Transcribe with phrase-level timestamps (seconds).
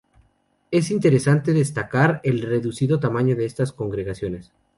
[0.71, 4.51] Es interesante destacar el reducido tamaño de estas congregaciones.